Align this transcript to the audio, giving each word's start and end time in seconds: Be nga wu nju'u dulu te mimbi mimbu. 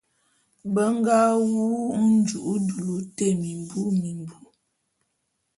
Be 0.73 0.83
nga 0.95 1.19
wu 1.45 1.63
nju'u 2.11 2.53
dulu 2.67 2.97
te 3.15 3.25
mimbi 3.39 3.77
mimbu. 4.01 4.37